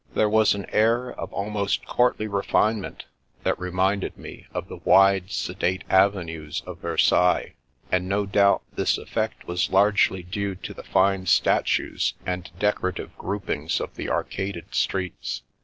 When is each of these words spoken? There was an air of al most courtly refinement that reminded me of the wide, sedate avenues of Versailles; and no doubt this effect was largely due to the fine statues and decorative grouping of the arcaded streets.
There 0.15 0.27
was 0.27 0.55
an 0.55 0.65
air 0.71 1.11
of 1.11 1.31
al 1.31 1.51
most 1.51 1.85
courtly 1.85 2.25
refinement 2.25 3.05
that 3.43 3.59
reminded 3.59 4.17
me 4.17 4.47
of 4.51 4.67
the 4.67 4.77
wide, 4.77 5.29
sedate 5.29 5.83
avenues 5.91 6.63
of 6.65 6.79
Versailles; 6.79 7.53
and 7.91 8.09
no 8.09 8.25
doubt 8.25 8.63
this 8.73 8.97
effect 8.97 9.45
was 9.45 9.69
largely 9.69 10.23
due 10.23 10.55
to 10.55 10.73
the 10.73 10.81
fine 10.81 11.27
statues 11.27 12.15
and 12.25 12.49
decorative 12.57 13.15
grouping 13.15 13.69
of 13.79 13.93
the 13.93 14.09
arcaded 14.09 14.73
streets. 14.73 15.43